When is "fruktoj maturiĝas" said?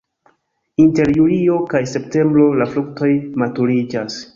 2.77-4.25